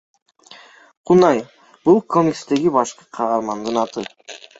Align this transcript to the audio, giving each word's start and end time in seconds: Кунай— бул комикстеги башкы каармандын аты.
Кунай— 1.09 1.37
бул 1.89 1.99
комикстеги 2.15 2.73
башкы 2.79 3.07
каармандын 3.19 3.79
аты. 3.83 4.05